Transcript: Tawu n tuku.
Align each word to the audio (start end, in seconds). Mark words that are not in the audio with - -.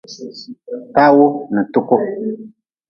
Tawu 0.93 1.25
n 1.53 1.57
tuku. 1.71 1.97